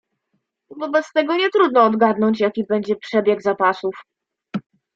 [0.79, 3.95] "Wobec tego nie trudno odgadnąć, jaki będzie przebieg zapasów."